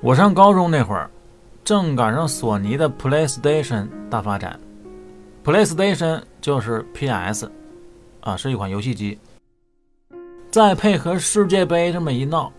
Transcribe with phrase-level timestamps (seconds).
[0.00, 1.10] 我上高中那会儿，
[1.64, 4.58] 正赶上索尼的 PlayStation 大发展。
[5.44, 7.50] PlayStation 就是 PS，
[8.20, 9.18] 啊，是一款游戏机。
[10.52, 12.52] 再配合世界杯这么一闹，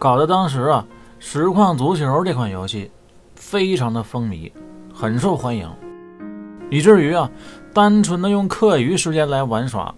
[0.00, 0.84] 搞得当时啊，
[1.20, 2.90] 实况足球这款游戏
[3.36, 4.50] 非常的风靡，
[4.92, 5.70] 很受欢迎，
[6.70, 7.30] 以至于啊，
[7.72, 9.94] 单纯的用课余时间来玩耍，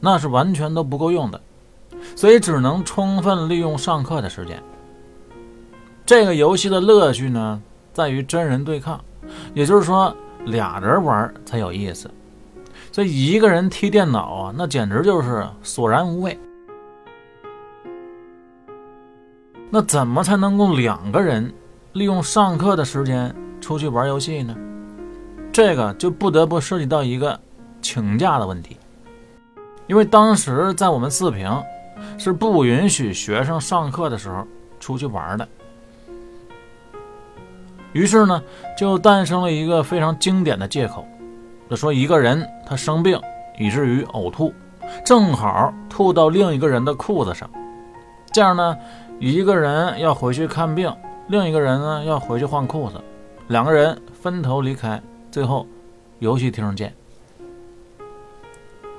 [0.00, 1.40] 那是完全都不够用的，
[2.14, 4.62] 所以只能充分利用上课的时间。
[6.06, 7.60] 这个游戏的乐趣呢，
[7.92, 9.04] 在于真人对抗，
[9.54, 12.08] 也就是说俩人玩才有意思，
[12.92, 16.38] 所以一个人踢电脑啊，那简直就是索然无味。
[19.68, 21.52] 那怎么才能够两个人
[21.92, 24.56] 利用上课的时间出去玩游戏呢？
[25.52, 27.38] 这个就不得不涉及到一个
[27.82, 28.76] 请假的问题，
[29.88, 31.50] 因为当时在我们四平
[32.16, 34.46] 是不允许学生上课的时候
[34.78, 35.48] 出去玩的。
[37.96, 38.42] 于是呢，
[38.76, 41.02] 就诞生了一个非常经典的借口，
[41.70, 43.18] 就说一个人他生病
[43.58, 44.52] 以至于呕吐，
[45.02, 47.48] 正好吐到另一个人的裤子上，
[48.32, 48.76] 这样呢。
[49.18, 50.94] 一个人要回去看病，
[51.28, 53.00] 另一个人呢要回去换裤子，
[53.48, 55.66] 两个人分头离开，最后
[56.18, 56.92] 游戏厅见。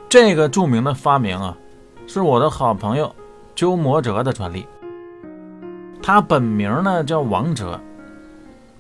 [0.09, 1.55] 这个著名的发明啊，
[2.07, 3.15] 是我的好朋友
[3.53, 4.65] 鸠摩哲的专利。
[6.01, 7.79] 他本名呢叫王哲，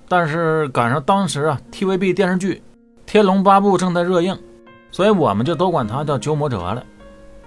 [0.07, 2.55] 但是赶上当时啊 TVB 电视剧
[3.05, 4.37] 《天龙八部》正在热映，
[4.91, 6.83] 所以我们就都管他叫鸠摩哲了。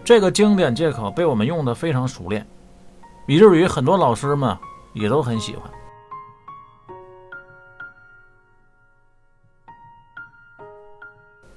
[0.05, 2.47] 这个经典借口被我们用的非常熟练。
[3.27, 4.56] 以至于很多老师们
[4.92, 5.70] 也都很喜欢。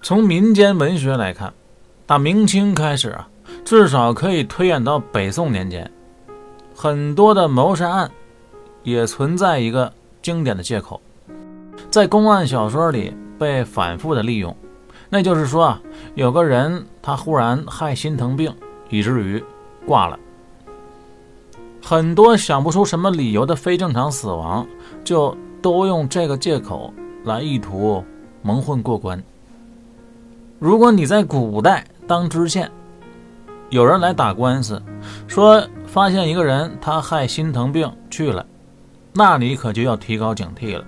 [0.04, 1.52] 从民间文学来看，
[2.06, 3.28] 打明清开始啊，
[3.66, 5.90] 至少可以推演到北宋年间，
[6.76, 8.12] 很多的谋杀案
[8.84, 9.92] 也存在一个
[10.24, 11.00] 经典的借口，
[11.92, 14.56] 在公案小说里被反复的利用，
[15.10, 15.82] 那就是说啊，
[16.16, 18.52] 有个人他忽然害心疼病，
[18.90, 19.44] 以至于
[19.86, 20.18] 挂了。
[21.84, 24.66] 很多想不出什么理由的非正常死亡，
[25.04, 26.94] 就都用这个借口
[27.26, 28.02] 来意图
[28.42, 29.22] 蒙混过关。
[30.58, 32.72] 如果你在古代当知县，
[33.70, 34.82] 有人来打官司，
[35.28, 38.46] 说发现一个人他害心疼病去了，
[39.14, 40.84] 那你可就要提高警惕了，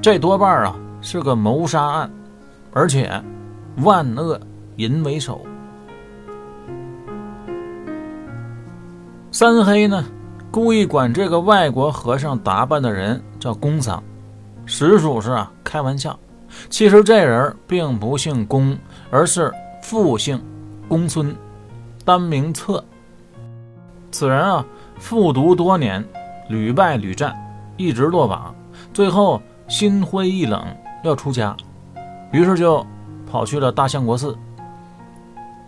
[0.00, 2.10] 这多半啊是个谋杀案，
[2.72, 3.10] 而且
[3.78, 4.40] 万恶
[4.76, 5.44] 淫为首。
[9.32, 10.04] 三黑呢？
[10.50, 14.02] 故意管这个外国和尚打扮的人叫公桑，
[14.64, 16.18] 实属是啊开玩笑。
[16.70, 18.76] 其实这人并不姓公，
[19.10, 19.52] 而是
[19.82, 20.42] 复姓
[20.88, 21.36] 公孙，
[22.04, 22.82] 单名策。
[24.10, 24.64] 此人啊
[24.98, 26.02] 复读多年，
[26.48, 27.36] 屡败屡战，
[27.78, 28.54] 一直落榜，
[28.92, 30.62] 最后心灰意冷
[31.02, 31.56] 要出家，
[32.32, 32.84] 于是就
[33.30, 34.36] 跑去了大相国寺，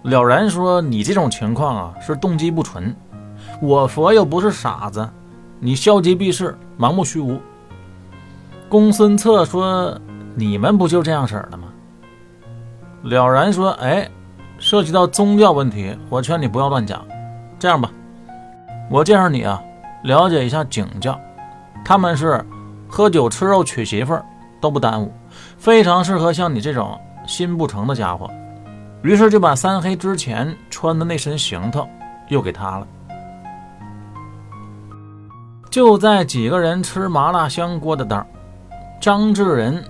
[0.03, 2.95] 了然说：“你这种情况啊是动机不纯。”
[3.63, 5.09] 我佛又不是傻子，
[5.59, 7.39] 你消极避世，盲目虚无。
[8.69, 9.99] 公孙策说
[10.35, 11.69] ：“你们不就这样式的吗？”
[13.05, 14.09] 了然说：“哎，
[14.59, 17.05] 涉及到宗教问题，我劝你不要乱讲。
[17.59, 17.91] 这样吧，
[18.91, 19.61] 我介绍你啊，
[20.05, 21.19] 了解一下景教，
[21.85, 22.45] 他们是
[22.89, 24.25] 喝酒吃肉娶媳妇儿
[24.61, 25.13] 都不耽误，
[25.57, 28.31] 非常适合像你这种心不诚的家伙。”
[29.03, 31.89] 于是就把三黑之前穿的那身行头
[32.29, 32.87] 又给他了。
[35.71, 38.27] 就在几个人吃麻辣香锅的当儿
[39.01, 39.83] 张志仁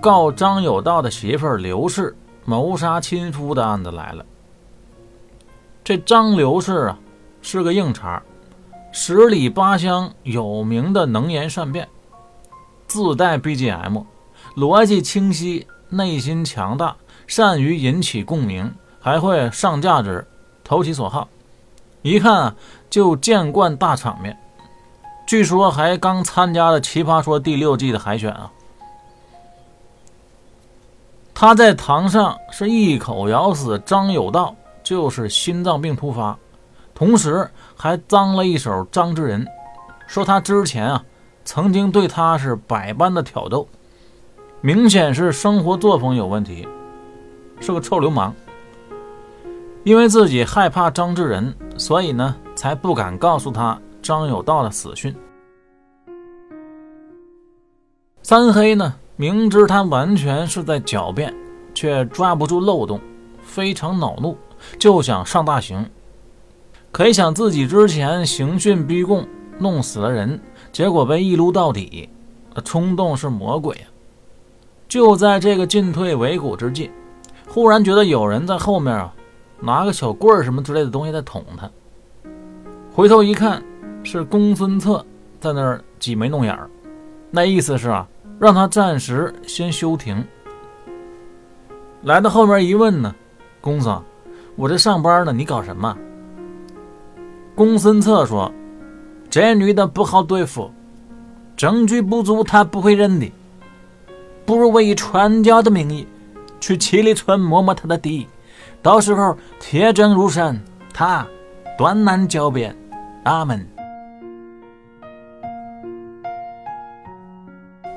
[0.00, 4.24] 告张有道的媳妇儿刘氏谋杀亲夫的案子来了。
[5.84, 6.98] 这张刘氏啊，
[7.42, 8.22] 是个硬茬儿，
[8.98, 11.86] 十里八乡有名的能言善辩，
[12.88, 14.02] 自带 BGM，
[14.56, 16.96] 逻辑清晰，内心强大，
[17.26, 20.26] 善于引起共鸣，还会上价值，
[20.64, 21.28] 投其所好，
[22.00, 22.56] 一看啊
[22.88, 24.34] 就见惯大场面。
[25.26, 28.50] 据说还刚参加了《奇葩说》第六季的海选啊！
[31.34, 36.38] 他在堂上是一口咬死张有道，就是心脏病突发，
[36.96, 39.46] 同时还脏了一手张志仁，
[40.08, 41.04] 说他之前啊
[41.44, 43.68] 曾经对他是百般的挑逗，
[44.62, 46.66] 明显是生活作风有问题，
[47.60, 48.34] 是个臭流氓。
[49.84, 53.78] 因为自己害怕张志仁，所以呢才不敢告诉他。
[54.02, 55.12] 张有道的死讯，
[58.22, 61.34] 三黑呢明知他完全是在狡辩，
[61.74, 63.00] 却抓不住漏洞，
[63.42, 64.38] 非常恼怒，
[64.78, 65.84] 就想上大刑。
[66.92, 69.26] 可以想自己之前刑讯逼供，
[69.58, 70.40] 弄死了人，
[70.72, 72.08] 结果被一撸到底，
[72.64, 73.86] 冲动是魔鬼啊！
[74.88, 76.90] 就在这个进退维谷之际，
[77.48, 79.12] 忽然觉得有人在后面啊，
[79.60, 81.70] 拿个小棍儿什么之类的东西在捅他。
[82.94, 83.62] 回头一看，
[84.02, 85.04] 是公孙策
[85.38, 86.70] 在那儿挤眉弄眼儿，
[87.30, 90.24] 那意思是啊，让他暂时先休庭。
[92.04, 93.14] 来到后面一问呢，
[93.60, 93.94] 公子，
[94.54, 95.94] 我这上班呢，你搞什么？
[97.56, 98.52] 公孙策说
[99.30, 100.70] ：“这女的不好对付，
[101.56, 103.32] 证据不足，她不会认的。”
[104.44, 106.06] 不如我以传教的名义
[106.60, 108.28] 去七里村摸摸他的底，
[108.82, 110.60] 到时候铁证如山，
[110.92, 111.26] 他
[111.78, 112.76] 断难狡辩。
[113.24, 113.66] 阿门。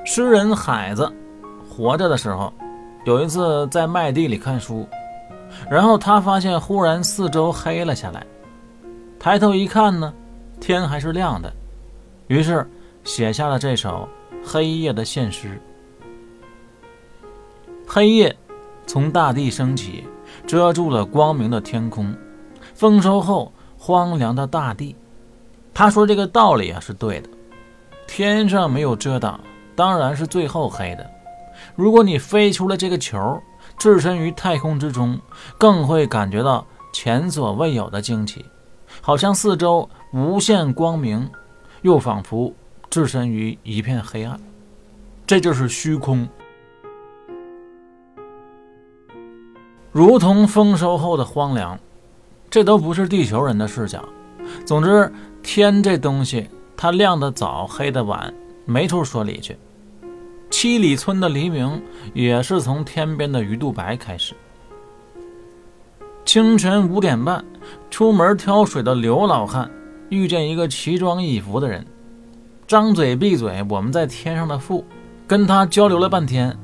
[0.04, 1.12] 诗人海子
[1.68, 2.52] 活着的时候，
[3.04, 4.88] 有一次在麦地里看书，
[5.70, 8.26] 然后他发现忽然四周黑了下来，
[9.22, 10.14] 抬头一看呢，
[10.62, 11.52] 天还是亮的，
[12.26, 12.66] 于是
[13.04, 14.08] 写下了这首
[14.42, 15.60] 黑夜的现诗。
[17.86, 18.34] 黑夜
[18.86, 20.04] 从大地升起，
[20.46, 22.16] 遮住了光明的天空。
[22.74, 24.96] 丰收后荒凉的大地，
[25.74, 27.28] 他说这个道理啊是对的。
[28.06, 29.38] 天上没有遮挡，
[29.76, 31.10] 当然是最后黑的。
[31.76, 33.38] 如果你飞出了这个球，
[33.76, 35.20] 置身于太空之中，
[35.58, 38.46] 更会感觉到前所未有的惊奇，
[39.00, 41.30] 好像四周无限光明，
[41.82, 42.52] 又仿佛
[42.88, 44.38] 置身于一片黑暗。
[45.26, 46.28] 这就是虚空。
[49.92, 51.78] 如同丰收后的荒凉，
[52.48, 54.04] 这都不是地球人的视角。
[54.64, 55.12] 总之，
[55.42, 58.32] 天这东西，它亮得早，黑得晚，
[58.64, 59.56] 没处说理去。
[60.50, 61.80] 七里村的黎明
[62.12, 64.34] 也是从天边的鱼肚白开始。
[66.30, 67.44] 清晨五点半，
[67.90, 69.68] 出门挑水的刘老汉
[70.10, 71.84] 遇见一个奇装异服的人，
[72.68, 74.84] 张嘴闭嘴，我们在天上的父，
[75.26, 76.56] 跟他交流了半天，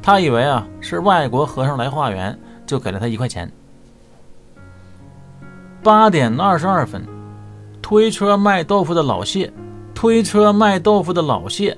[0.00, 2.34] 他以为啊是外国和尚来化缘。
[2.64, 3.52] 就给了他一块钱。
[5.82, 7.06] 八点二十二分，
[7.82, 9.52] 推车卖豆腐的老谢，
[9.94, 11.76] 推车卖豆腐的老谢，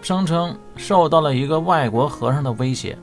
[0.00, 2.96] 声称受到了一个外国和尚的威胁，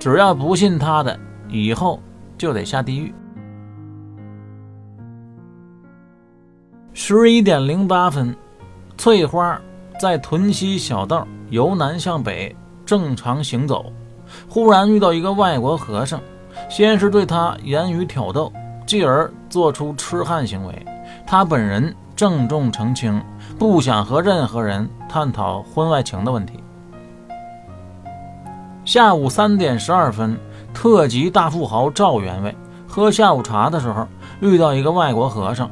[0.00, 1.20] 只要不信他的，
[1.50, 2.00] 以后
[2.38, 3.12] 就得下地狱。
[7.10, 8.36] 十一点零八分，
[8.98, 9.58] 翠花
[9.98, 13.90] 在屯溪小道由南向北正常行走，
[14.46, 16.20] 忽然遇到一个外国和尚。
[16.68, 18.52] 先是对他言语挑逗，
[18.86, 20.86] 继而做出痴汉行为。
[21.26, 23.18] 他本人郑重澄清，
[23.58, 26.62] 不想和任何人探讨婚外情的问题。
[28.84, 30.38] 下午三点十二分，
[30.74, 32.54] 特级大富豪赵员外
[32.86, 34.06] 喝下午茶的时候，
[34.40, 35.70] 遇到一个外国和尚，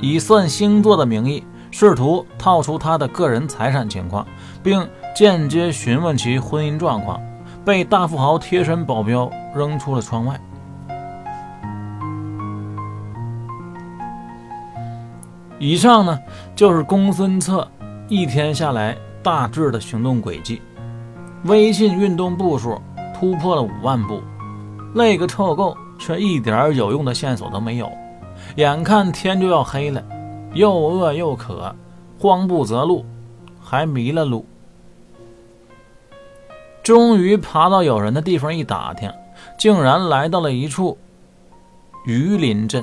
[0.00, 4.26] 以算星座的名义，试图套出他的个人财产情况，
[4.62, 7.20] 并间接询问其婚姻状况。
[7.64, 10.40] 被大富豪贴身保镖扔出了窗外。
[15.58, 16.16] 以上呢，
[16.54, 17.68] 就是公孙策
[18.08, 20.62] 一天下来大致的行动轨迹。
[21.42, 22.80] 微信运动步数
[23.18, 24.22] 突破了五万步，
[24.94, 27.90] 累个臭够，却一点有用的线索都没有。
[28.56, 30.02] 眼看天就要黑了，
[30.54, 31.74] 又饿又渴，
[32.18, 33.04] 慌不择路，
[33.60, 34.46] 还迷了路。
[36.82, 39.12] 终于爬到有人的地方一打听，
[39.58, 40.96] 竟然来到了一处
[42.06, 42.82] 榆林镇，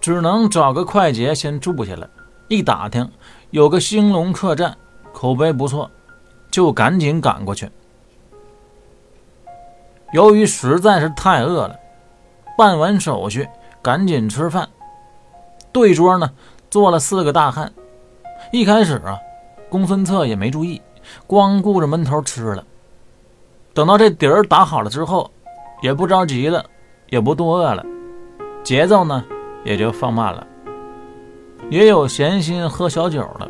[0.00, 2.10] 只能找个快捷先住下了。
[2.48, 3.08] 一打听，
[3.50, 4.76] 有个兴隆客栈，
[5.12, 5.88] 口碑不错，
[6.50, 7.70] 就赶紧赶过去。
[10.12, 11.78] 由于实在是太饿了，
[12.58, 13.48] 办完手续
[13.84, 14.66] 赶紧吃饭。
[15.70, 16.30] 对桌呢
[16.70, 17.70] 坐了四个大汉，
[18.50, 19.18] 一开始啊，
[19.68, 20.80] 公孙策也没注意。
[21.26, 22.64] 光顾着闷头吃了，
[23.74, 25.30] 等到这底儿打好了之后，
[25.82, 26.64] 也不着急了，
[27.10, 27.84] 也不多饿了，
[28.62, 29.22] 节奏呢
[29.64, 30.46] 也就放慢了，
[31.68, 33.46] 也有闲心喝小酒了。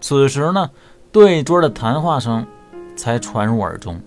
[0.00, 0.70] 此时呢，
[1.12, 2.46] 对桌的谈话声
[2.96, 4.00] 才传入耳中。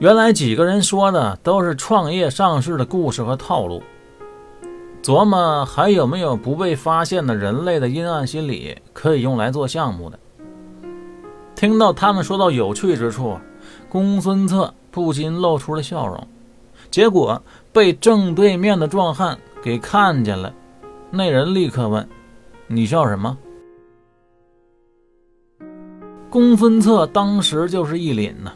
[0.00, 3.82] 原来几个人说的都是创业上市的故事和套路，
[5.02, 10.16] 琢磨还有没有不被发现的人类的阴暗心理可以用来做项目的。
[11.56, 13.36] 听到他们说到有趣之处，
[13.88, 16.28] 公孙策不禁露出了笑容。
[16.92, 20.54] 结果被正对面的壮汉给看见了，
[21.10, 22.08] 那人立刻问
[22.68, 23.36] ：“你笑什么？”
[26.30, 28.52] 公孙策当时就是一凛呐，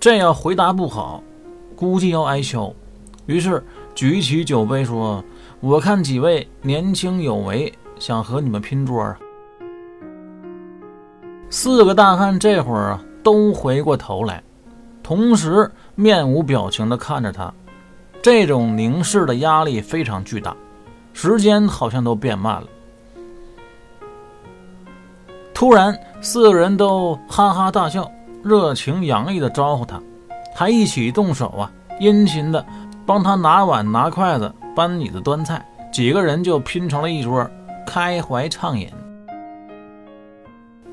[0.00, 1.22] 这要回答不好，
[1.74, 2.72] 估计要挨削。
[3.26, 3.62] 于是
[3.94, 5.22] 举起酒杯说
[5.60, 9.18] ：“我看几位年轻有为，想和你们拼桌啊！
[11.50, 14.42] 四个大汉这会儿啊，都回过头来，
[15.02, 17.52] 同时面无表情地看着他。
[18.22, 20.56] 这种凝视的压力非常巨大，
[21.12, 22.68] 时间好像都变慢了。
[25.52, 28.08] 突然，四个人都哈哈大笑，
[28.42, 30.00] 热情洋溢地招呼他，
[30.54, 32.64] 还一起动手啊，殷勤地
[33.04, 35.64] 帮他拿碗、拿筷子、搬椅子、端菜。
[35.90, 37.50] 几个人就拼成了一桌，
[37.86, 38.88] 开怀畅饮。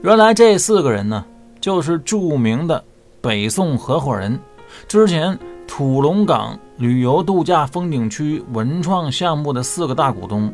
[0.01, 1.23] 原来这四个人呢，
[1.59, 2.83] 就是著名的
[3.21, 4.39] 北宋合伙人，
[4.87, 5.37] 之前
[5.67, 10.51] 土龙岗旅游度假风景区文创项目的四个大股东：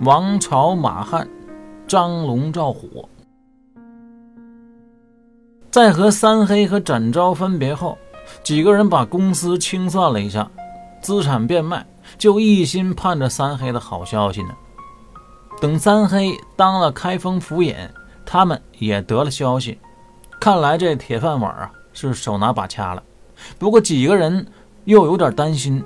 [0.00, 1.26] 王朝、马汉、
[1.86, 3.08] 张龙、赵虎。
[5.70, 7.96] 在和三黑和展昭分别后，
[8.42, 10.50] 几个人把公司清算了一下，
[11.00, 11.86] 资产变卖，
[12.18, 14.48] 就一心盼着三黑的好消息呢。
[15.60, 17.76] 等三黑当了开封府尹，
[18.26, 19.78] 他们也得了消息，
[20.40, 23.02] 看来这铁饭碗啊是手拿把掐了。
[23.56, 24.44] 不过几个人
[24.86, 25.84] 又有点担心，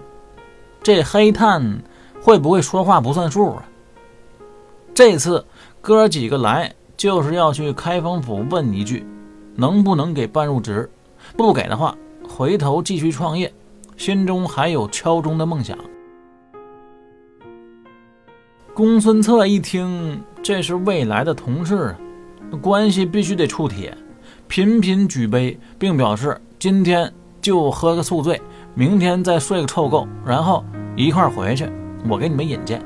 [0.82, 1.82] 这黑炭
[2.22, 3.64] 会不会说话不算数啊？
[4.94, 5.44] 这次
[5.82, 9.06] 哥几个来就是要去开封府问一句。
[9.56, 10.90] 能不能给办入职？
[11.36, 11.96] 不给的话，
[12.28, 13.52] 回头继续创业。
[13.96, 15.78] 心中还有敲钟的梦想。
[18.74, 21.94] 公孙策一听，这是未来的同事，
[22.60, 23.96] 关系必须得处铁，
[24.48, 28.42] 频频举杯，并表示今天就喝个宿醉，
[28.74, 30.64] 明天再睡个臭够，然后
[30.96, 31.70] 一块回去，
[32.10, 32.84] 我给你们引荐。